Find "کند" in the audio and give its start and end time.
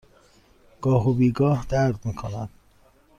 2.15-2.49